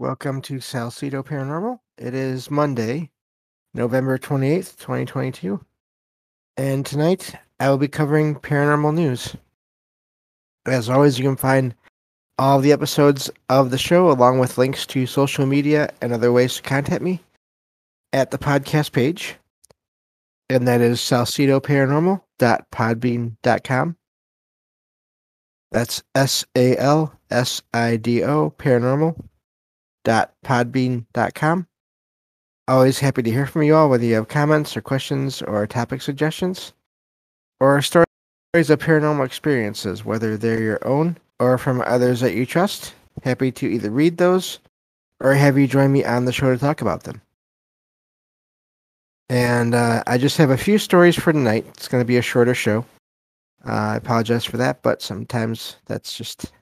Welcome 0.00 0.42
to 0.42 0.58
Salcedo 0.58 1.22
Paranormal. 1.22 1.78
It 1.98 2.14
is 2.14 2.50
Monday, 2.50 3.12
November 3.74 4.18
28th, 4.18 4.76
2022. 4.76 5.64
And 6.56 6.84
tonight 6.84 7.36
I 7.60 7.70
will 7.70 7.78
be 7.78 7.86
covering 7.86 8.34
paranormal 8.34 8.92
news. 8.92 9.36
As 10.66 10.90
always, 10.90 11.16
you 11.16 11.24
can 11.24 11.36
find 11.36 11.76
all 12.40 12.58
the 12.58 12.72
episodes 12.72 13.30
of 13.48 13.70
the 13.70 13.78
show 13.78 14.10
along 14.10 14.40
with 14.40 14.58
links 14.58 14.84
to 14.86 15.06
social 15.06 15.46
media 15.46 15.94
and 16.02 16.12
other 16.12 16.32
ways 16.32 16.56
to 16.56 16.62
contact 16.62 17.00
me 17.00 17.20
at 18.12 18.32
the 18.32 18.38
podcast 18.38 18.90
page. 18.90 19.36
And 20.50 20.66
that 20.66 20.80
is 20.80 20.98
salcedoparanormal.podbean.com. 20.98 23.96
That's 25.70 26.02
S 26.16 26.44
A 26.56 26.76
L 26.78 27.16
S 27.30 27.62
I 27.72 27.96
D 27.96 28.24
O 28.24 28.50
paranormal.podbean.com. 30.04 31.66
Always 32.66 32.98
happy 32.98 33.22
to 33.22 33.30
hear 33.30 33.46
from 33.46 33.62
you 33.62 33.74
all, 33.74 33.90
whether 33.90 34.04
you 34.04 34.14
have 34.14 34.28
comments 34.28 34.76
or 34.76 34.80
questions 34.80 35.42
or 35.42 35.66
topic 35.66 36.00
suggestions 36.00 36.72
or 37.60 37.82
stories 37.82 38.06
of 38.54 38.78
paranormal 38.78 39.26
experiences, 39.26 40.04
whether 40.04 40.36
they're 40.36 40.62
your 40.62 40.86
own 40.86 41.16
or 41.40 41.58
from 41.58 41.82
others 41.82 42.20
that 42.20 42.34
you 42.34 42.46
trust. 42.46 42.94
Happy 43.22 43.52
to 43.52 43.66
either 43.68 43.90
read 43.90 44.16
those 44.16 44.60
or 45.20 45.34
have 45.34 45.58
you 45.58 45.66
join 45.66 45.92
me 45.92 46.04
on 46.04 46.24
the 46.24 46.32
show 46.32 46.52
to 46.52 46.58
talk 46.58 46.80
about 46.80 47.04
them. 47.04 47.20
And 49.28 49.74
uh, 49.74 50.02
I 50.06 50.18
just 50.18 50.36
have 50.38 50.50
a 50.50 50.56
few 50.56 50.78
stories 50.78 51.16
for 51.16 51.32
tonight. 51.32 51.66
It's 51.68 51.88
going 51.88 52.00
to 52.00 52.06
be 52.06 52.16
a 52.16 52.22
shorter 52.22 52.54
show. 52.54 52.84
Uh, 53.66 53.72
I 53.72 53.96
apologize 53.96 54.44
for 54.44 54.56
that, 54.58 54.82
but 54.82 55.00
sometimes 55.00 55.76
that's 55.86 56.16
just 56.16 56.52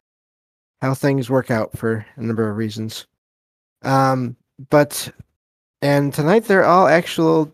how 0.80 0.94
things 0.94 1.30
work 1.30 1.50
out 1.50 1.76
for 1.76 2.04
a 2.16 2.22
number 2.22 2.48
of 2.48 2.56
reasons. 2.56 3.06
Um, 3.82 4.36
but 4.70 5.12
and 5.80 6.14
tonight 6.14 6.44
they're 6.44 6.64
all 6.64 6.86
actual, 6.86 7.52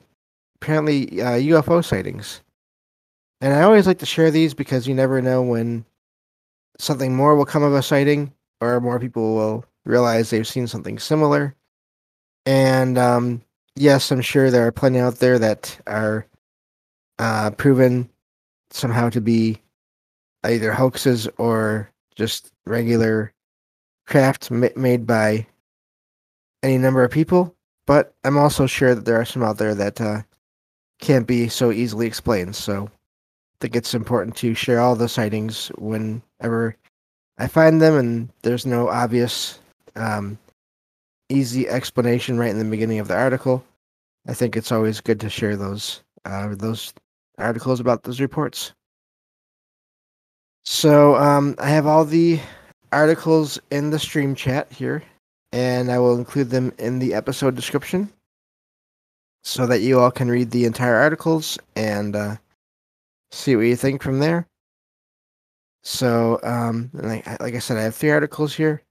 apparently 0.61 1.23
uh, 1.23 1.39
UFO 1.39 1.85
sightings. 1.85 2.43
And 3.41 3.55
I 3.55 3.63
always 3.63 3.87
like 3.87 3.99
to 3.99 4.07
share 4.07 4.31
these 4.31 4.53
because 4.53 4.87
you 4.87 4.95
never 4.95 5.23
know 5.23 5.43
when 5.43 5.85
something 6.79 7.15
more 7.15 7.37
will 7.37 7.47
come 7.47 7.63
of 7.63 7.73
a 7.73 7.83
sighting, 7.83 8.33
or 8.61 8.81
more 8.81 8.99
people 8.99 9.35
will 9.35 9.65
realize 9.85 10.31
they've 10.31 10.47
seen 10.47 10.67
something 10.67 10.99
similar. 10.99 11.55
And 12.47 12.99
um, 12.99 13.43
yes, 13.77 14.11
I'm 14.11 14.21
sure 14.21 14.51
there 14.51 14.67
are 14.67 14.73
plenty 14.73 14.99
out 14.99 15.17
there 15.17 15.39
that 15.39 15.79
are 15.87 16.27
uh, 17.19 17.51
proven 17.53 18.09
somehow 18.71 19.09
to 19.11 19.21
be 19.21 19.61
either 20.45 20.73
hoaxes 20.73 21.29
or 21.39 21.91
just 22.15 22.53
regular 22.67 23.33
craft 24.07 24.51
ma- 24.51 24.69
made 24.77 25.07
by 25.07 25.47
any 26.63 26.79
number 26.79 27.05
of 27.05 27.11
people. 27.11 27.55
But 27.87 28.15
I'm 28.25 28.37
also 28.37 28.67
sure 28.67 28.95
that 28.95 29.05
there 29.05 29.21
are 29.21 29.25
some 29.25 29.43
out 29.43 29.59
there 29.59 29.75
that 29.75 30.01
uh, 30.01 30.23
can't 31.01 31.27
be 31.27 31.49
so 31.49 31.71
easily 31.71 32.07
explained. 32.07 32.55
So 32.55 32.85
I 32.85 33.57
think 33.61 33.77
it's 33.77 33.95
important 33.95 34.37
to 34.37 34.55
share 34.55 34.81
all 34.81 34.95
the 34.95 35.09
sightings 35.09 35.69
whenever 35.79 36.77
I 37.39 37.47
find 37.47 37.81
them, 37.81 37.97
and 37.97 38.29
there's 38.43 38.67
no 38.67 38.89
obvious, 38.89 39.61
um, 39.95 40.39
easy 41.29 41.69
explanation 41.69 42.39
right 42.39 42.51
in 42.51 42.59
the 42.59 42.65
beginning 42.65 42.99
of 42.99 43.09
the 43.09 43.17
article. 43.17 43.65
I 44.27 44.35
think 44.35 44.57
it's 44.57 44.73
always 44.73 45.01
good 45.01 45.21
to 45.21 45.31
share 45.31 45.57
those 45.57 46.03
uh, 46.25 46.55
those 46.55 46.93
articles 47.39 47.81
about 47.81 48.03
those 48.03 48.21
reports. 48.21 48.73
So 50.65 51.15
um, 51.17 51.55
I 51.59 51.71
have 51.71 51.87
all 51.87 52.05
the 52.05 52.41
articles 52.93 53.59
in 53.71 53.91
the 53.91 53.99
stream 53.99 54.35
chat 54.35 54.71
here, 54.71 55.03
and 55.53 55.91
I 55.91 55.99
will 55.99 56.17
include 56.17 56.51
them 56.51 56.73
in 56.79 56.99
the 56.99 57.15
episode 57.15 57.55
description 57.55 58.11
so 59.43 59.67
that 59.67 59.81
you 59.81 59.99
all 59.99 60.11
can 60.11 60.29
read 60.29 60.51
the 60.51 60.65
entire 60.65 60.97
articles 60.97 61.59
and 61.77 62.15
uh, 62.15 62.37
see 63.31 63.57
what 63.57 63.63
you 63.63 63.77
think 63.77 64.03
from 64.03 64.19
there. 64.19 64.47
So, 65.83 66.39
um, 66.43 66.91
like, 66.93 67.27
like 67.41 67.55
I 67.55 67.59
said, 67.61 67.79
I 67.79 67.83
have 67.83 67.95
three 67.95 68.11
articles 68.11 68.55
here. 68.55 68.83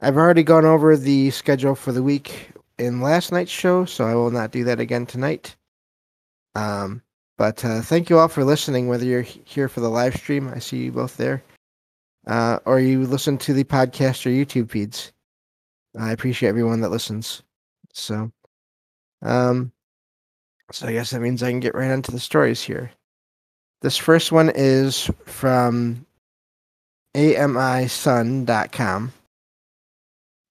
I've 0.00 0.16
already 0.16 0.42
gone 0.42 0.64
over 0.64 0.96
the 0.96 1.30
schedule 1.30 1.74
for 1.74 1.92
the 1.92 2.02
week 2.02 2.50
in 2.78 3.00
last 3.00 3.30
night's 3.30 3.50
show, 3.50 3.84
so 3.84 4.04
I 4.04 4.14
will 4.14 4.30
not 4.30 4.50
do 4.50 4.64
that 4.64 4.80
again 4.80 5.06
tonight. 5.06 5.54
Um, 6.54 7.02
but 7.38 7.64
uh, 7.64 7.80
thank 7.82 8.10
you 8.10 8.18
all 8.18 8.28
for 8.28 8.44
listening, 8.44 8.88
whether 8.88 9.04
you're 9.04 9.22
here 9.22 9.68
for 9.68 9.80
the 9.80 9.90
live 9.90 10.14
stream, 10.14 10.48
I 10.48 10.58
see 10.58 10.84
you 10.84 10.92
both 10.92 11.16
there, 11.16 11.42
uh, 12.26 12.58
or 12.64 12.80
you 12.80 13.06
listen 13.06 13.38
to 13.38 13.52
the 13.52 13.64
podcast 13.64 14.26
or 14.26 14.30
YouTube 14.30 14.70
feeds. 14.70 15.12
I 15.98 16.12
appreciate 16.12 16.48
everyone 16.48 16.80
that 16.80 16.90
listens. 16.90 17.42
So, 17.92 18.30
um, 19.22 19.72
so 20.72 20.88
I 20.88 20.92
guess 20.92 21.10
that 21.10 21.20
means 21.20 21.42
I 21.42 21.50
can 21.50 21.60
get 21.60 21.74
right 21.74 21.90
into 21.90 22.10
the 22.10 22.20
stories 22.20 22.62
here. 22.62 22.90
This 23.82 23.96
first 23.96 24.32
one 24.32 24.50
is 24.54 25.10
from 25.26 26.06
AMISun.com. 27.14 29.12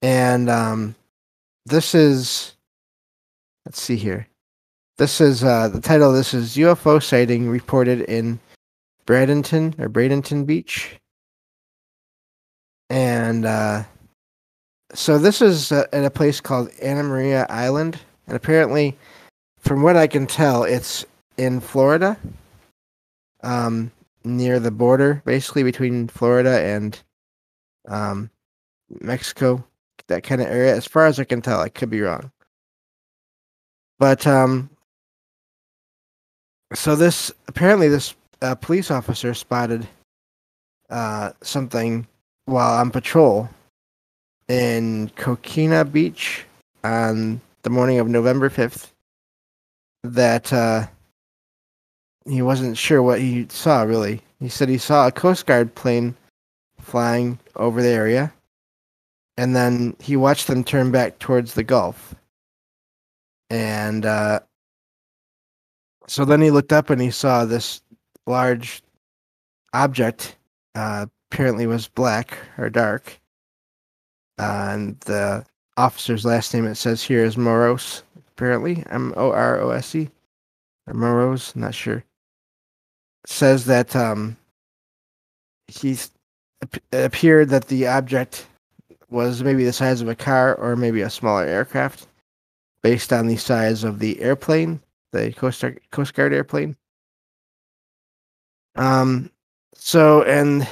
And 0.01 0.49
um, 0.49 0.95
this 1.65 1.95
is, 1.95 2.55
let's 3.65 3.81
see 3.81 3.95
here. 3.95 4.27
This 4.97 5.19
is 5.19 5.43
uh, 5.43 5.69
the 5.69 5.81
title. 5.81 6.11
Of 6.11 6.15
this 6.15 6.35
is 6.35 6.55
UFO 6.55 7.01
sighting 7.01 7.49
reported 7.49 8.01
in 8.01 8.39
Bradenton 9.07 9.79
or 9.79 9.89
Bradenton 9.89 10.45
Beach, 10.45 10.99
and 12.91 13.45
uh, 13.45 13.83
so 14.93 15.17
this 15.17 15.41
is 15.41 15.71
uh, 15.71 15.85
at 15.91 16.05
a 16.05 16.09
place 16.09 16.39
called 16.39 16.69
Anna 16.81 17.03
Maria 17.03 17.45
Island, 17.49 17.99
and 18.27 18.35
apparently, 18.35 18.97
from 19.59 19.81
what 19.81 19.97
I 19.97 20.07
can 20.07 20.27
tell, 20.27 20.63
it's 20.63 21.05
in 21.37 21.59
Florida, 21.59 22.17
um, 23.41 23.91
near 24.23 24.59
the 24.59 24.71
border, 24.71 25.21
basically 25.25 25.63
between 25.63 26.07
Florida 26.07 26.59
and 26.61 27.01
um, 27.87 28.29
Mexico, 29.01 29.63
that 30.07 30.23
kind 30.23 30.41
of 30.41 30.47
area. 30.47 30.75
As 30.75 30.85
far 30.85 31.07
as 31.07 31.19
I 31.19 31.23
can 31.23 31.41
tell, 31.41 31.59
I 31.59 31.69
could 31.69 31.89
be 31.89 32.01
wrong, 32.01 32.31
but 33.99 34.27
um, 34.27 34.69
so 36.73 36.95
this 36.95 37.31
apparently 37.47 37.89
this 37.89 38.15
uh, 38.41 38.55
police 38.55 38.91
officer 38.91 39.33
spotted 39.33 39.87
uh, 40.89 41.31
something 41.41 42.07
while 42.45 42.79
on 42.79 42.91
patrol 42.91 43.49
in 44.47 45.09
Coquina 45.15 45.85
Beach 45.85 46.45
on 46.83 47.41
the 47.63 47.69
morning 47.69 47.99
of 47.99 48.07
November 48.07 48.49
fifth. 48.49 48.93
That 50.03 50.51
uh, 50.51 50.87
he 52.25 52.41
wasn't 52.41 52.77
sure 52.77 53.01
what 53.01 53.19
he 53.19 53.47
saw. 53.49 53.83
Really, 53.83 54.21
he 54.39 54.49
said 54.49 54.69
he 54.69 54.77
saw 54.77 55.07
a 55.07 55.11
Coast 55.11 55.45
Guard 55.45 55.73
plane 55.75 56.15
flying 56.79 57.39
over 57.55 57.81
the 57.81 57.89
area, 57.89 58.33
and 59.37 59.55
then 59.55 59.95
he 59.99 60.17
watched 60.17 60.47
them 60.47 60.63
turn 60.63 60.91
back 60.91 61.19
towards 61.19 61.53
the 61.53 61.63
Gulf. 61.63 62.15
And 63.49 64.05
uh, 64.05 64.41
so 66.07 66.25
then 66.25 66.41
he 66.41 66.51
looked 66.51 66.73
up 66.73 66.89
and 66.89 67.01
he 67.01 67.11
saw 67.11 67.45
this 67.45 67.81
large 68.25 68.81
object. 69.73 70.35
Uh, 70.75 71.05
apparently 71.31 71.65
was 71.65 71.87
black 71.87 72.37
or 72.59 72.69
dark. 72.69 73.19
And 74.37 74.99
the 75.01 75.45
officer's 75.77 76.25
last 76.25 76.53
name 76.53 76.65
it 76.65 76.75
says 76.75 77.03
here 77.03 77.23
is 77.23 77.37
Morose. 77.37 78.03
Apparently, 78.35 78.83
M 78.89 79.13
O 79.15 79.31
R 79.31 79.59
O 79.61 79.69
S 79.69 79.93
E 79.95 80.09
or 80.87 80.93
Morose. 80.93 81.55
Not 81.55 81.75
sure. 81.75 82.03
says 83.25 83.65
that 83.65 83.95
um, 83.95 84.37
he 85.67 85.97
appeared 86.91 87.49
that 87.49 87.67
the 87.67 87.87
object 87.87 88.47
was 89.09 89.43
maybe 89.43 89.63
the 89.63 89.73
size 89.73 90.01
of 90.01 90.07
a 90.07 90.15
car 90.15 90.55
or 90.55 90.75
maybe 90.75 91.01
a 91.01 91.09
smaller 91.09 91.43
aircraft, 91.45 92.07
based 92.81 93.13
on 93.13 93.27
the 93.27 93.37
size 93.37 93.83
of 93.83 93.99
the 93.99 94.19
airplane 94.21 94.81
the 95.13 95.31
Coast 95.31 95.63
Coast 95.91 96.13
Guard 96.13 96.33
airplane. 96.33 96.75
Um, 98.75 99.31
so, 99.75 100.23
and 100.23 100.67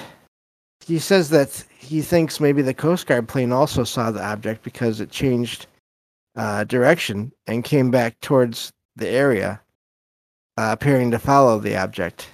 he 0.91 0.99
says 0.99 1.29
that 1.29 1.63
he 1.79 2.01
thinks 2.01 2.41
maybe 2.41 2.61
the 2.61 2.73
Coast 2.73 3.07
Guard 3.07 3.25
plane 3.29 3.53
also 3.53 3.85
saw 3.85 4.11
the 4.11 4.21
object 4.21 4.61
because 4.61 4.99
it 4.99 5.09
changed 5.09 5.67
uh, 6.35 6.65
direction 6.65 7.31
and 7.47 7.63
came 7.63 7.91
back 7.91 8.19
towards 8.19 8.73
the 8.97 9.07
area, 9.07 9.61
uh, 10.57 10.71
appearing 10.73 11.09
to 11.11 11.17
follow 11.17 11.59
the 11.59 11.77
object. 11.77 12.27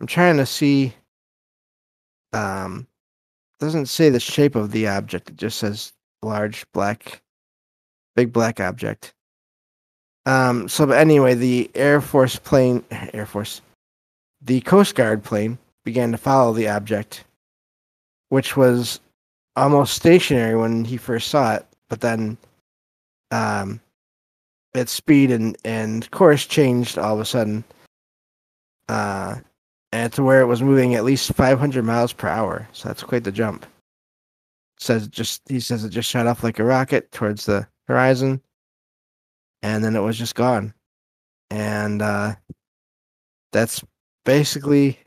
I'm 0.00 0.06
trying 0.06 0.38
to 0.38 0.46
see. 0.46 0.94
Um, 2.32 2.86
doesn't 3.60 3.86
say 3.86 4.08
the 4.08 4.20
shape 4.20 4.54
of 4.54 4.72
the 4.72 4.88
object. 4.88 5.28
It 5.28 5.36
just 5.36 5.58
says 5.58 5.92
large 6.22 6.64
black, 6.72 7.20
big 8.16 8.32
black 8.32 8.58
object. 8.58 9.12
Um, 10.24 10.66
so, 10.66 10.86
but 10.86 10.96
anyway, 10.96 11.34
the 11.34 11.70
Air 11.74 12.00
Force 12.00 12.36
plane, 12.36 12.84
Air 12.90 13.26
Force, 13.26 13.60
the 14.40 14.62
Coast 14.62 14.94
Guard 14.94 15.22
plane 15.22 15.58
began 15.88 16.12
to 16.12 16.18
follow 16.18 16.52
the 16.52 16.68
object, 16.68 17.24
which 18.28 18.58
was 18.58 19.00
almost 19.56 19.94
stationary 19.94 20.54
when 20.54 20.84
he 20.84 20.98
first 20.98 21.28
saw 21.28 21.54
it, 21.54 21.66
but 21.88 22.02
then 22.02 22.36
um, 23.30 23.80
its 24.74 24.92
speed 24.92 25.30
and, 25.30 25.56
and 25.64 26.10
course 26.10 26.44
changed 26.44 26.98
all 26.98 27.14
of 27.14 27.20
a 27.20 27.24
sudden. 27.24 27.64
Uh, 28.90 29.36
and 29.90 30.12
to 30.12 30.22
where 30.22 30.42
it 30.42 30.46
was 30.46 30.60
moving 30.60 30.94
at 30.94 31.04
least 31.04 31.32
500 31.32 31.82
miles 31.82 32.12
per 32.12 32.28
hour. 32.28 32.68
So 32.74 32.88
that's 32.88 33.02
quite 33.02 33.24
the 33.24 33.32
jump. 33.32 33.64
says 34.78 35.08
just 35.08 35.40
he 35.48 35.58
says 35.58 35.84
it 35.84 35.88
just 35.88 36.10
shot 36.10 36.26
off 36.26 36.44
like 36.44 36.58
a 36.58 36.64
rocket 36.64 37.10
towards 37.12 37.46
the 37.46 37.66
horizon, 37.86 38.42
and 39.62 39.82
then 39.82 39.96
it 39.96 40.00
was 40.00 40.18
just 40.18 40.34
gone. 40.34 40.74
And 41.48 42.02
uh, 42.02 42.34
that's 43.52 43.82
basically 44.26 44.98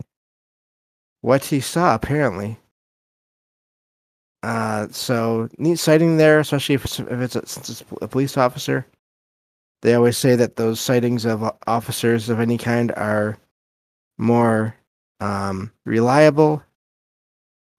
what 1.22 1.46
he 1.46 1.60
saw 1.60 1.96
apparently. 1.96 2.58
Uh, 4.44 4.88
so 4.90 5.48
neat 5.58 5.78
sighting 5.78 6.18
there, 6.18 6.40
especially 6.40 6.76
if 6.76 6.86
it's, 6.86 7.00
if 7.00 7.12
it's 7.12 7.36
a, 7.36 7.46
since 7.46 7.70
it's 7.70 7.84
a 8.02 8.08
police 8.08 8.38
officer. 8.38 8.86
They 9.82 9.96
always 9.96 10.18
say 10.18 10.36
that 10.36 10.56
those 10.56 10.80
sightings 10.80 11.26
of 11.26 11.44
officers 11.66 12.30
of 12.30 12.40
any 12.40 12.58
kind 12.58 12.92
are 12.94 13.38
more 14.18 14.76
um, 15.20 15.72
reliable 15.86 16.64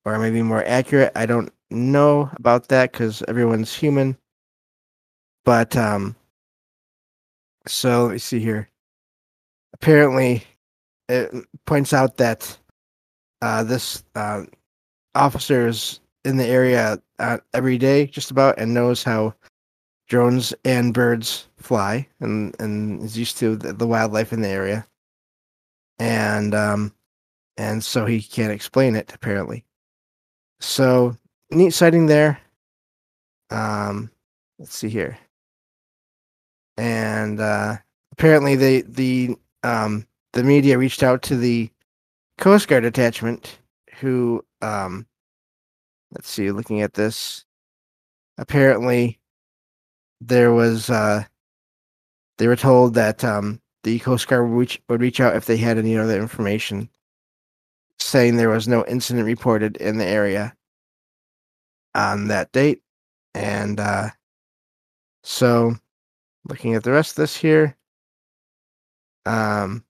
or 0.05 0.19
maybe 0.19 0.43
more 0.43 0.65
accurate. 0.65 1.13
I 1.15 1.27
don't 1.27 1.53
know 1.71 2.31
about 2.35 2.69
that 2.69 2.93
because 2.93 3.23
everyone's 3.29 3.75
human. 3.75 4.17
But 5.45 5.77
um, 5.77 6.15
so 7.67 8.05
let 8.05 8.13
me 8.13 8.19
see 8.19 8.41
here. 8.41 8.69
Apparently, 9.75 10.45
it 11.09 11.33
points 11.67 11.93
out 11.93 12.17
that 12.19 12.57
uh, 13.43 13.65
this 13.65 14.05
uh, 14.15 14.45
officer 15.15 15.67
is 15.67 16.01
in 16.25 16.37
the 16.37 16.47
area 16.47 17.03
uh, 17.19 17.39
every 17.53 17.77
day, 17.77 18.07
just 18.07 18.31
about, 18.31 18.59
and 18.59 18.73
knows 18.73 19.03
how 19.03 19.35
drones 20.09 20.55
and 20.65 20.95
birds 20.95 21.49
fly, 21.57 22.07
and 22.21 22.55
and 22.61 23.03
is 23.03 23.19
used 23.19 23.37
to 23.39 23.57
the, 23.57 23.73
the 23.73 23.87
wildlife 23.87 24.33
in 24.33 24.41
the 24.41 24.49
area. 24.49 24.87
And 25.99 26.55
um, 26.55 26.95
and 27.57 27.83
so 27.85 28.07
he 28.07 28.23
can't 28.23 28.53
explain 28.53 28.95
it 28.95 29.13
apparently. 29.13 29.65
So 30.61 31.17
neat 31.51 31.75
sighting 31.75 32.07
there. 32.07 32.41
Um, 33.51 34.11
let's 34.61 34.75
see 34.77 34.89
here, 34.89 35.19
and 36.77 37.41
uh, 37.41 37.77
apparently 38.13 38.55
the 38.55 38.83
the 38.83 39.37
um, 39.65 40.07
the 40.33 40.45
media 40.45 40.79
reached 40.79 41.03
out 41.03 41.23
to 41.23 41.37
the 41.37 41.69
Coast 42.39 42.69
Guard 42.69 42.83
detachment, 42.83 43.59
who 44.01 44.45
um, 44.61 45.07
let's 46.13 46.31
see, 46.31 46.51
looking 46.51 46.81
at 46.83 46.95
this, 46.95 47.45
apparently 48.39 49.19
there 50.21 50.53
was 50.53 50.91
uh, 50.91 51.25
they 52.39 52.47
were 52.47 52.57
told 52.57 52.95
that 52.95 53.25
um, 53.25 53.61
the 53.83 53.99
Coast 53.99 54.29
Guard 54.29 54.49
would 54.49 54.57
reach, 54.59 54.83
would 54.89 55.01
reach 55.01 55.21
out 55.21 55.37
if 55.37 55.47
they 55.47 55.57
had 55.57 55.79
any 55.79 55.97
other 55.97 56.21
information 56.21 56.89
saying 57.99 58.37
there 58.37 58.49
was 58.49 58.69
no 58.69 58.85
incident 58.87 59.27
reported 59.27 59.77
in 59.77 59.99
the 59.99 60.07
area 60.07 60.55
on 61.95 62.29
that 62.29 62.53
date. 62.53 62.83
And 63.35 63.81
uh, 63.81 64.11
so, 65.23 65.75
looking 66.49 66.75
at 66.75 66.85
the 66.85 66.93
rest 66.93 67.13
of 67.13 67.17
this 67.17 67.37
here, 67.37 67.77
um, 69.25 69.85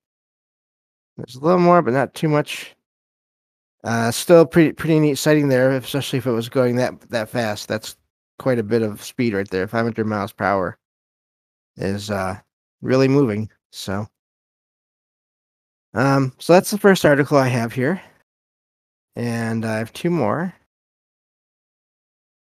there's 1.17 1.37
a 1.37 1.41
little 1.41 1.61
more, 1.61 1.83
but 1.83 1.93
not 1.93 2.15
too 2.15 2.29
much. 2.29 2.75
Uh, 3.85 4.11
still 4.11 4.47
pretty 4.47 4.73
pretty 4.73 5.01
neat 5.01 5.17
sighting 5.17 5.49
there, 5.49 5.73
especially 5.73 6.19
if 6.19 6.27
it 6.27 6.31
was 6.31 6.49
going 6.49 6.77
that 6.77 7.01
that 7.11 7.29
fast. 7.29 7.69
That's 7.69 7.97
quite 8.39 8.59
a 8.59 8.63
bit 8.63 8.83
of 8.83 9.03
speed 9.03 9.35
right 9.35 9.49
there. 9.51 9.67
500 9.67 10.07
miles 10.07 10.33
per 10.33 10.45
hour 10.45 10.79
is 11.77 12.11
uh, 12.11 12.39
really 12.81 13.09
moving. 13.09 13.51
So, 13.71 14.07
um, 15.95 16.33
so 16.39 16.53
that's 16.53 16.71
the 16.71 16.79
first 16.79 17.05
article 17.05 17.39
I 17.39 17.49
have 17.49 17.73
here. 17.73 18.01
And 19.17 19.65
I 19.65 19.79
have 19.79 19.93
two 19.93 20.11
more. 20.11 20.55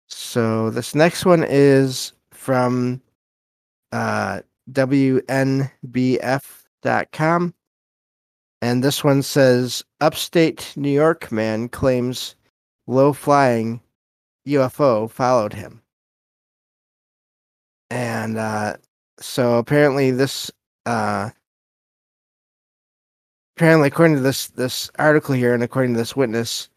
So 0.07 0.69
this 0.69 0.93
next 0.93 1.25
one 1.25 1.45
is 1.47 2.13
from 2.31 3.01
uh, 3.91 4.41
WNBF.com. 4.71 5.69
And 8.61 8.83
this 8.83 9.03
one 9.03 9.23
says 9.23 9.83
Upstate 9.99 10.73
New 10.75 10.91
York 10.91 11.31
man 11.31 11.67
claims 11.67 12.35
low 12.87 13.13
flying 13.13 13.81
UFO 14.47 15.09
followed 15.09 15.53
him. 15.53 15.81
And 17.89 18.37
uh, 18.37 18.77
so 19.19 19.57
apparently 19.57 20.11
this 20.11 20.51
uh, 20.85 21.29
apparently, 23.55 23.87
according 23.87 24.15
to 24.15 24.21
this 24.21 24.47
this 24.47 24.89
article 24.97 25.35
here, 25.35 25.53
and 25.53 25.63
according 25.63 25.93
to 25.93 25.99
this 25.99 26.15
witness, 26.15 26.69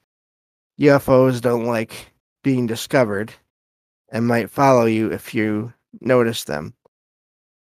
UFOs 0.81 1.41
don't 1.41 1.67
like 1.67 2.13
being 2.43 2.67
discovered 2.67 3.33
and 4.11 4.27
might 4.27 4.51
follow 4.51 4.85
you 4.85 5.11
if 5.11 5.35
you 5.35 5.73
notice 6.01 6.45
them. 6.45 6.75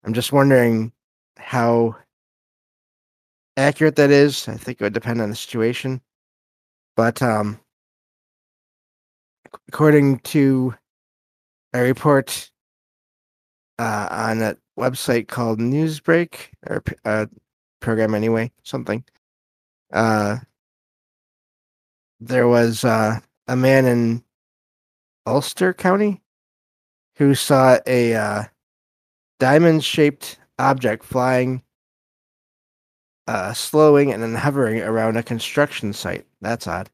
I'm 0.03 0.13
just 0.13 0.31
wondering 0.31 0.93
how 1.37 1.97
accurate 3.59 3.95
that 3.97 4.11
is. 4.11 4.47
I 4.47 4.55
think 4.55 4.79
it 4.79 4.83
would 4.83 4.93
depend 4.93 5.21
on 5.21 5.29
the 5.29 5.35
situation. 5.35 6.01
But 6.95 7.21
um, 7.21 7.59
according 9.67 10.19
to 10.19 10.73
a 11.73 11.81
report 11.81 12.49
uh, 13.77 14.07
on 14.11 14.41
a 14.41 14.57
website 14.77 15.27
called 15.27 15.59
Newsbreak, 15.59 16.49
or 16.67 16.83
uh, 17.05 17.25
program 17.79 18.15
anyway, 18.15 18.51
something. 18.63 19.03
Uh, 19.91 20.37
there 22.19 22.47
was 22.47 22.83
uh, 22.83 23.19
a 23.47 23.55
man 23.55 23.85
in 23.85 24.23
Ulster 25.25 25.73
County 25.73 26.21
who 27.15 27.35
saw 27.35 27.77
a 27.87 28.13
uh, 28.13 28.43
diamond 29.39 29.83
shaped 29.83 30.39
object 30.57 31.03
flying, 31.03 31.63
uh, 33.29 33.53
slowing, 33.53 34.11
and 34.11 34.23
then 34.23 34.33
hovering 34.33 34.81
around 34.81 35.15
a 35.15 35.21
construction 35.21 35.93
site. 35.93 36.25
That's 36.41 36.65
odd. 36.65 36.89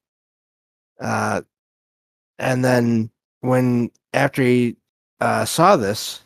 Uh, 0.99 1.43
and 2.37 2.63
then 2.63 3.09
when 3.39 3.89
after 4.13 4.41
he 4.41 4.75
uh, 5.21 5.45
saw 5.45 5.77
this, 5.77 6.21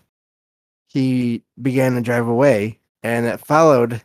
he 0.88 1.44
began 1.62 1.94
to 1.94 2.02
drive 2.02 2.28
away, 2.28 2.80
and 3.04 3.28
it 3.28 3.40
followed 3.40 4.02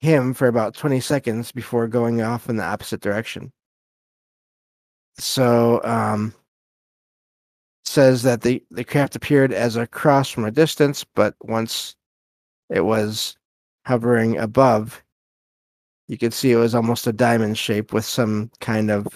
him 0.00 0.34
for 0.34 0.46
about 0.46 0.74
20 0.74 1.00
seconds 1.00 1.52
before 1.52 1.88
going 1.88 2.20
off 2.20 2.50
in 2.50 2.58
the 2.58 2.64
opposite 2.64 3.00
direction. 3.00 3.50
So, 5.16 5.80
um, 5.84 6.34
says 7.86 8.24
that 8.24 8.42
the, 8.42 8.62
the 8.70 8.84
craft 8.84 9.16
appeared 9.16 9.54
as 9.54 9.76
a 9.76 9.86
cross 9.86 10.28
from 10.28 10.44
a 10.44 10.50
distance, 10.50 11.02
but 11.14 11.34
once 11.40 11.96
it 12.68 12.84
was 12.84 13.38
hovering 13.86 14.36
above, 14.36 15.02
you 16.14 16.18
could 16.18 16.32
see 16.32 16.52
it 16.52 16.56
was 16.56 16.76
almost 16.76 17.08
a 17.08 17.12
diamond 17.12 17.58
shape 17.58 17.92
with 17.92 18.04
some 18.04 18.48
kind 18.60 18.88
of 18.88 19.08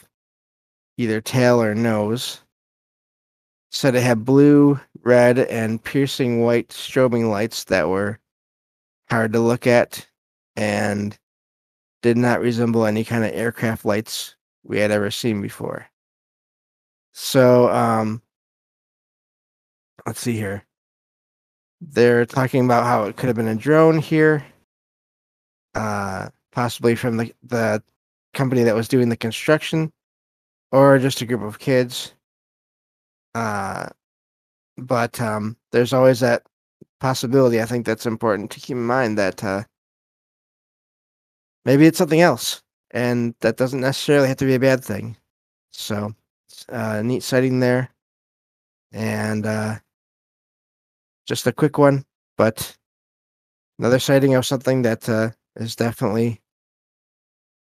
either 0.97 1.21
tail 1.21 1.63
or 1.63 1.73
nose. 1.73 2.41
Said 3.71 3.95
it 3.95 4.03
had 4.03 4.25
blue, 4.25 4.81
red, 5.05 5.39
and 5.39 5.81
piercing 5.85 6.41
white 6.41 6.71
strobing 6.71 7.31
lights 7.31 7.63
that 7.65 7.89
were 7.89 8.19
hard 9.09 9.33
to 9.35 9.39
look 9.39 9.65
at 9.65 10.09
and 10.57 11.17
did 12.03 12.17
not 12.17 12.41
resemble 12.41 12.85
any 12.85 13.05
kind 13.05 13.25
of 13.25 13.31
aircraft 13.33 13.85
lights 13.85 14.35
we 14.65 14.81
had 14.81 14.91
ever 14.91 15.13
seen 15.13 15.41
before. 15.41 15.87
So, 17.13 17.71
um, 17.71 18.23
let's 20.05 20.19
see 20.19 20.35
here. 20.35 20.65
They're 21.81 22.27
talking 22.27 22.65
about 22.65 22.87
how 22.87 23.05
it 23.05 23.17
could 23.17 23.29
have 23.29 23.37
been 23.37 23.47
a 23.47 23.55
drone 23.55 23.99
here, 23.99 24.45
uh, 25.77 26.31
possibly 26.53 26.95
from 26.95 27.17
the, 27.17 27.33
the 27.43 27.83
company 28.35 28.63
that 28.63 28.75
was 28.75 28.89
doing 28.89 29.09
the 29.09 29.17
construction, 29.17 29.93
or 30.73 30.99
just 30.99 31.21
a 31.21 31.27
group 31.27 31.43
of 31.43 31.59
kids. 31.59 32.15
Uh, 33.35 33.89
but 34.77 35.21
um, 35.21 35.57
there's 35.73 35.93
always 35.93 36.21
that 36.21 36.43
possibility. 37.01 37.61
I 37.61 37.67
think 37.67 37.87
that's 37.87 38.07
important 38.07 38.51
to 38.53 38.61
keep 38.61 38.77
in 38.77 38.87
mind 38.87 39.19
that 39.19 39.43
uh, 39.43 39.65
maybe 41.65 41.87
it's 41.87 41.99
something 41.99 42.21
else, 42.21 42.63
and 42.91 43.35
that 43.41 43.57
doesn't 43.57 43.81
necessarily 43.81 44.29
have 44.29 44.37
to 44.39 44.47
be 44.47 44.55
a 44.55 44.61
bad 44.61 44.85
thing. 44.85 45.17
So, 45.73 46.15
uh, 46.69 47.03
neat 47.03 47.23
sighting 47.23 47.61
there, 47.61 47.91
and 48.93 49.47
uh, 49.47 49.77
just 51.27 51.47
a 51.47 51.53
quick 51.53 51.79
one, 51.79 52.05
but 52.37 52.77
another 53.79 53.99
sighting 53.99 54.35
of 54.35 54.47
something 54.47 54.83
that 54.83 55.09
uh, 55.09 55.31
is 55.59 55.77
definitely 55.77 56.41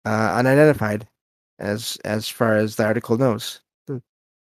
uh, 0.06 0.34
unidentified, 0.36 1.06
as 1.58 1.98
as 2.04 2.28
far 2.28 2.56
as 2.56 2.76
the 2.76 2.84
article 2.84 3.18
knows. 3.18 3.60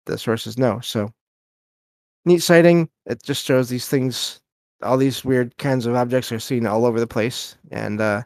the 0.06 0.18
sources 0.18 0.58
know. 0.58 0.80
So 0.80 1.12
neat 2.24 2.42
sighting. 2.42 2.88
It 3.06 3.22
just 3.22 3.44
shows 3.44 3.68
these 3.68 3.88
things, 3.88 4.40
all 4.82 4.96
these 4.96 5.24
weird 5.24 5.56
kinds 5.58 5.86
of 5.86 5.94
objects 5.94 6.32
are 6.32 6.38
seen 6.40 6.66
all 6.66 6.86
over 6.86 7.00
the 7.00 7.06
place, 7.06 7.56
and 7.70 8.00
uh, 8.00 8.22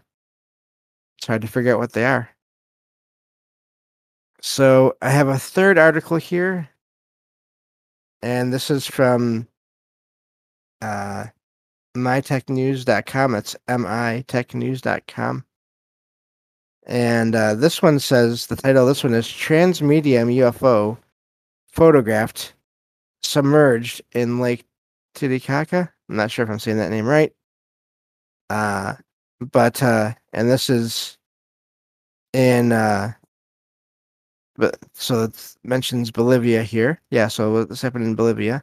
it's 1.19 1.27
hard 1.27 1.43
to 1.43 1.49
figure 1.49 1.73
out 1.73 1.79
what 1.79 1.93
they 1.93 2.05
are. 2.05 2.29
So 4.41 4.97
I 5.03 5.11
have 5.11 5.29
a 5.29 5.39
third 5.39 5.79
article 5.79 6.19
here, 6.19 6.69
and 8.23 8.53
this 8.53 8.71
is 8.71 8.87
from 8.87 9.49
uh, 10.83 11.27
mytechnews.com. 11.97 13.35
It's 13.35 13.57
mitechnews.com. 13.69 15.45
And 16.87 17.35
uh, 17.35 17.55
this 17.55 17.83
one 17.83 17.99
says 17.99 18.47
the 18.47 18.57
title 18.57 18.83
of 18.83 18.89
this 18.89 19.03
one 19.03 19.15
is 19.15 19.27
Transmedium 19.27 20.33
UFO 20.37 20.99
photographed 21.67 22.55
submerged 23.23 24.03
in 24.13 24.39
Lake 24.39 24.65
Titicaca. 25.15 25.93
I'm 26.09 26.17
not 26.17 26.31
sure 26.31 26.45
if 26.45 26.51
I'm 26.51 26.61
saying 26.61 26.77
that 26.77 26.91
name 26.91 27.07
right. 27.07 27.33
Uh, 28.49 28.95
but 29.41 29.83
uh, 29.83 30.15
and 30.33 30.49
this 30.49 30.71
is 30.71 31.19
in 32.33 32.73
uh, 32.73 33.13
but 34.57 34.79
so 34.95 35.25
it 35.25 35.57
mentions 35.65 36.11
Bolivia 36.11 36.63
here. 36.63 37.01
Yeah, 37.11 37.29
so 37.29 37.65
this 37.65 37.83
happened 37.83 38.07
in 38.07 38.15
Bolivia, 38.15 38.63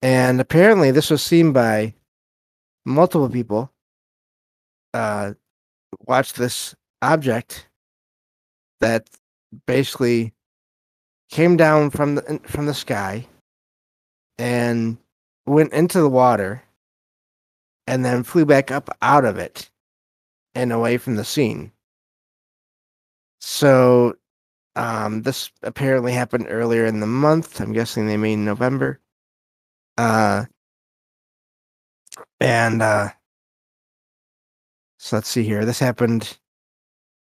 and 0.00 0.40
apparently 0.40 0.90
this 0.90 1.10
was 1.10 1.22
seen 1.22 1.52
by 1.52 1.94
multiple 2.84 3.28
people. 3.28 3.70
Uh, 4.94 5.32
watched 6.06 6.36
this 6.36 6.74
object 7.00 7.68
that 8.80 9.08
basically 9.66 10.32
came 11.30 11.56
down 11.56 11.90
from 11.90 12.16
the 12.16 12.40
from 12.44 12.66
the 12.66 12.74
sky 12.74 13.26
and 14.38 14.98
went 15.46 15.72
into 15.72 16.00
the 16.00 16.08
water 16.08 16.62
and 17.86 18.04
then 18.04 18.22
flew 18.22 18.44
back 18.44 18.70
up 18.70 18.94
out 19.00 19.24
of 19.24 19.38
it 19.38 19.70
and 20.54 20.72
away 20.72 20.98
from 20.98 21.16
the 21.16 21.24
scene. 21.24 21.72
So 23.40 24.14
um, 24.76 25.22
this 25.22 25.50
apparently 25.62 26.12
happened 26.12 26.46
earlier 26.48 26.86
in 26.86 27.00
the 27.00 27.06
month. 27.06 27.60
I'm 27.60 27.72
guessing 27.72 28.06
they 28.06 28.16
mean 28.16 28.44
November. 28.44 29.00
Uh, 29.98 30.44
and 32.42 32.82
uh, 32.82 33.08
so 34.98 35.16
let's 35.16 35.28
see 35.28 35.44
here. 35.44 35.64
This 35.64 35.78
happened 35.78 36.38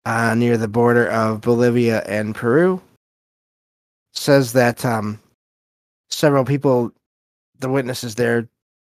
uh, 0.05 0.35
near 0.35 0.59
the 0.59 0.69
border 0.69 1.09
of 1.09 1.41
Bolivia 1.41 2.03
and 2.07 2.35
Peru. 2.35 2.81
Says 4.13 4.53
that 4.53 4.85
um, 4.85 5.19
several 6.11 6.45
people, 6.45 6.93
the 7.59 7.71
witnesses 7.71 8.17
there, 8.17 8.49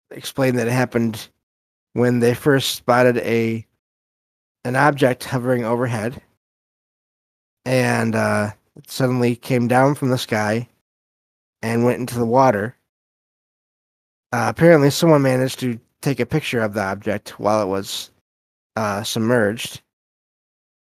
explained 0.09 0.57
that 0.57 0.67
it 0.67 0.71
happened 0.73 1.29
when 1.93 2.19
they 2.19 2.33
first 2.33 2.75
spotted 2.75 3.17
a 3.17 3.65
an 4.65 4.75
object 4.75 5.23
hovering 5.23 5.63
overhead, 5.63 6.21
and 7.65 8.15
uh, 8.15 8.49
it 8.75 8.89
suddenly 8.89 9.35
came 9.35 9.67
down 9.67 9.93
from 9.93 10.09
the 10.09 10.17
sky 10.17 10.67
and 11.61 11.85
went 11.85 11.99
into 11.99 12.17
the 12.17 12.25
water. 12.25 12.75
Uh, 14.31 14.47
apparently, 14.49 14.89
someone 14.89 15.21
managed 15.21 15.59
to 15.59 15.79
take 16.01 16.19
a 16.19 16.25
picture 16.25 16.61
of 16.61 16.73
the 16.73 16.81
object 16.81 17.39
while 17.39 17.61
it 17.61 17.67
was 17.67 18.11
uh, 18.75 19.03
submerged 19.03 19.81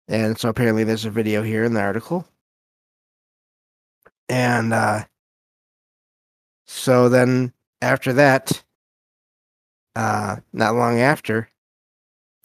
and 0.09 0.39
so 0.39 0.49
apparently 0.49 0.83
there's 0.83 1.05
a 1.05 1.11
video 1.11 1.43
here 1.43 1.63
in 1.63 1.75
the 1.75 1.81
article. 1.81 2.27
And 4.27 4.73
uh, 4.73 5.05
so 6.65 7.09
then 7.09 7.53
after 7.81 8.11
that, 8.13 8.63
uh, 9.95 10.37
not 10.51 10.75
long 10.75 10.99
after, 10.99 11.49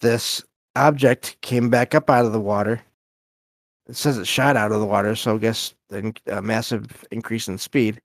this 0.03 0.45
object 0.77 1.39
came 1.41 1.71
back 1.71 1.95
up 1.95 2.11
out 2.11 2.27
of 2.27 2.33
the 2.33 2.41
water. 2.41 2.83
It 3.89 3.97
says 3.97 4.19
it 4.19 4.27
shot 4.27 4.57
out 4.57 4.73
of 4.73 4.81
the 4.81 4.87
water, 4.87 5.17
so 5.17 5.37
I 5.37 5.39
guess 5.39 5.75
a 6.27 6.43
massive 6.43 7.07
increase 7.11 7.49
in 7.49 7.57
speed 7.57 8.01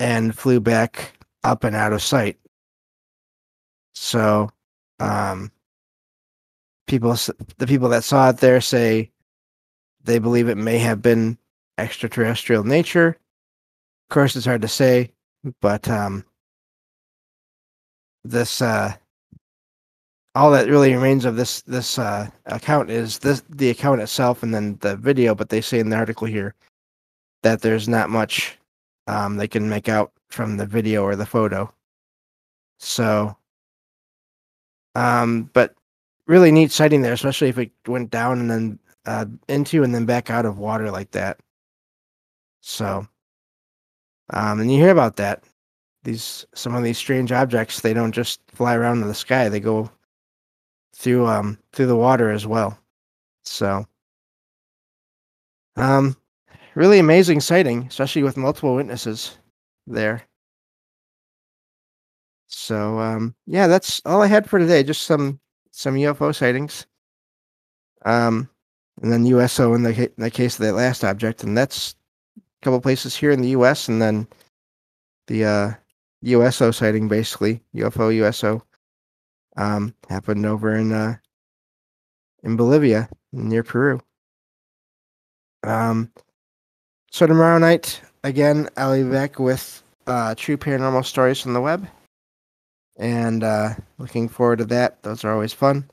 and 0.00 0.36
flew 0.36 0.58
back 0.58 1.12
up 1.44 1.62
and 1.62 1.76
out 1.76 1.92
of 1.92 2.02
sight. 2.02 2.36
So, 3.94 4.50
um, 5.00 5.50
people 6.86 7.16
the 7.58 7.66
people 7.66 7.88
that 7.88 8.04
saw 8.04 8.30
it 8.30 8.38
there 8.38 8.60
say 8.60 9.10
they 10.04 10.18
believe 10.18 10.48
it 10.48 10.58
may 10.58 10.78
have 10.78 11.00
been 11.00 11.38
extraterrestrial 11.78 12.64
nature. 12.64 13.08
Of 13.08 14.14
course, 14.14 14.36
it's 14.36 14.46
hard 14.46 14.62
to 14.62 14.68
say, 14.68 15.10
but 15.60 15.88
um, 15.88 16.24
this 18.24 18.60
uh, 18.60 18.94
all 20.34 20.50
that 20.50 20.68
really 20.68 20.92
remains 20.94 21.24
of 21.24 21.36
this 21.36 21.62
this 21.62 21.98
uh, 21.98 22.28
account 22.46 22.90
is 22.90 23.18
this 23.20 23.42
the 23.48 23.70
account 23.70 24.00
itself 24.00 24.42
and 24.42 24.54
then 24.54 24.76
the 24.80 24.96
video. 24.96 25.34
But 25.34 25.48
they 25.48 25.60
say 25.60 25.78
in 25.78 25.90
the 25.90 25.96
article 25.96 26.26
here 26.26 26.54
that 27.42 27.62
there's 27.62 27.88
not 27.88 28.10
much 28.10 28.58
um, 29.06 29.36
they 29.36 29.48
can 29.48 29.68
make 29.68 29.88
out 29.88 30.12
from 30.28 30.56
the 30.56 30.66
video 30.66 31.02
or 31.04 31.16
the 31.16 31.26
photo. 31.26 31.72
So, 32.78 33.36
um, 34.94 35.50
but 35.52 35.74
really 36.26 36.52
neat 36.52 36.72
sighting 36.72 37.02
there, 37.02 37.12
especially 37.12 37.48
if 37.48 37.58
it 37.58 37.70
went 37.86 38.10
down 38.10 38.40
and 38.40 38.50
then 38.50 38.78
uh, 39.06 39.26
into 39.48 39.82
and 39.82 39.94
then 39.94 40.06
back 40.06 40.30
out 40.30 40.46
of 40.46 40.58
water 40.58 40.90
like 40.90 41.10
that. 41.12 41.38
So, 42.60 43.06
um, 44.30 44.60
and 44.60 44.72
you 44.72 44.78
hear 44.78 44.90
about 44.90 45.16
that. 45.16 45.44
These 46.04 46.46
some 46.54 46.74
of 46.74 46.84
these 46.84 46.98
strange 46.98 47.32
objects, 47.32 47.80
they 47.80 47.94
don't 47.94 48.12
just 48.12 48.40
fly 48.48 48.74
around 48.74 49.02
in 49.02 49.08
the 49.08 49.14
sky; 49.14 49.48
they 49.48 49.60
go 49.60 49.90
through 50.94 51.26
um 51.26 51.58
through 51.72 51.86
the 51.86 51.96
water 51.96 52.30
as 52.30 52.46
well. 52.46 52.78
So, 53.44 53.86
um, 55.76 56.16
really 56.74 56.98
amazing 56.98 57.40
sighting, 57.40 57.86
especially 57.88 58.22
with 58.22 58.36
multiple 58.36 58.74
witnesses 58.74 59.38
there. 59.86 60.22
So, 62.54 62.98
um, 62.98 63.34
yeah, 63.46 63.66
that's 63.66 64.00
all 64.04 64.22
I 64.22 64.26
had 64.26 64.48
for 64.48 64.58
today. 64.58 64.82
Just 64.82 65.02
some 65.02 65.40
some 65.70 65.94
UFO 65.94 66.34
sightings. 66.34 66.86
Um, 68.04 68.48
and 69.02 69.10
then 69.12 69.26
USO 69.26 69.74
in 69.74 69.82
the, 69.82 70.04
in 70.04 70.22
the 70.22 70.30
case 70.30 70.54
of 70.54 70.64
that 70.64 70.74
last 70.74 71.04
object, 71.04 71.42
and 71.42 71.56
that's 71.56 71.96
a 72.36 72.40
couple 72.64 72.80
places 72.80 73.16
here 73.16 73.32
in 73.32 73.40
the 73.40 73.48
U.S. 73.48 73.88
and 73.88 74.00
then 74.00 74.28
the 75.26 75.44
uh, 75.44 75.70
USO 76.22 76.70
sighting, 76.70 77.08
basically 77.08 77.60
UFO 77.74 78.14
USO, 78.14 78.64
um, 79.56 79.94
happened 80.08 80.46
over 80.46 80.76
in 80.76 80.92
uh, 80.92 81.16
in 82.44 82.56
Bolivia 82.56 83.08
near 83.32 83.64
Peru. 83.64 84.00
Um, 85.64 86.12
so 87.10 87.26
tomorrow 87.26 87.58
night, 87.58 88.00
again, 88.22 88.68
I'll 88.76 89.02
be 89.02 89.08
back 89.08 89.38
with 89.38 89.82
uh, 90.06 90.34
true 90.36 90.56
paranormal 90.56 91.04
stories 91.04 91.40
from 91.40 91.54
the 91.54 91.60
web 91.60 91.88
and 92.96 93.42
uh, 93.42 93.74
looking 93.98 94.28
forward 94.28 94.58
to 94.58 94.64
that. 94.66 95.02
Those 95.02 95.24
are 95.24 95.32
always 95.32 95.52
fun. 95.52 95.90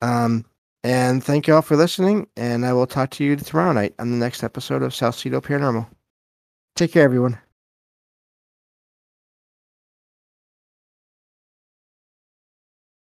Um, 0.00 0.44
and 0.84 1.22
thank 1.22 1.46
you 1.46 1.54
all 1.54 1.62
for 1.62 1.76
listening, 1.76 2.26
and 2.36 2.66
I 2.66 2.72
will 2.72 2.86
talk 2.86 3.10
to 3.10 3.24
you 3.24 3.36
tomorrow 3.36 3.72
night 3.72 3.94
on 3.98 4.10
the 4.10 4.16
next 4.16 4.42
episode 4.42 4.82
of 4.82 4.94
Salcedo 4.94 5.40
Paranormal. 5.40 5.86
Take 6.74 6.92
care, 6.92 7.04
everyone. 7.04 7.38